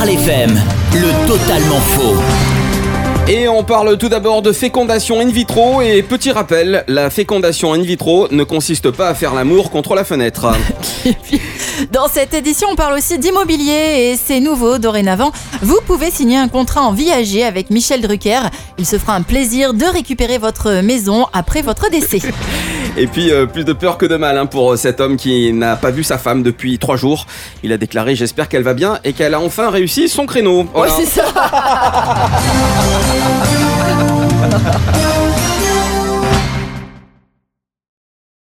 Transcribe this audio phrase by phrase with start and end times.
[0.00, 0.62] Central FM,
[0.94, 2.16] le totalement faux.
[3.28, 7.82] Et on parle tout d'abord de fécondation in vitro et petit rappel, la fécondation in
[7.82, 10.52] vitro ne consiste pas à faire l'amour contre la fenêtre.
[11.92, 15.32] Dans cette édition, on parle aussi d'immobilier et c'est nouveau dorénavant.
[15.60, 18.40] Vous pouvez signer un contrat en viager avec Michel Drucker.
[18.78, 22.20] Il se fera un plaisir de récupérer votre maison après votre décès.
[22.96, 25.76] Et puis euh, plus de peur que de mal hein, pour cet homme qui n'a
[25.76, 27.26] pas vu sa femme depuis trois jours.
[27.62, 30.66] Il a déclaré j'espère qu'elle va bien et qu'elle a enfin réussi son créneau.
[30.72, 30.92] Voilà.
[30.96, 31.24] Ouais, c'est ça.